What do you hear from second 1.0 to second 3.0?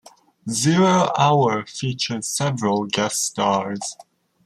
Hour" features several